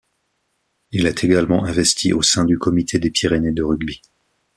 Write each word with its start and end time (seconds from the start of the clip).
Il 0.91 1.05
est 1.05 1.23
également 1.23 1.63
investi 1.65 2.11
au 2.11 2.23
sein 2.23 2.43
du 2.43 2.57
Comité 2.57 2.97
des 2.97 3.11
Pyrénées 3.11 3.51
de 3.51 3.61
rugby. 3.61 4.01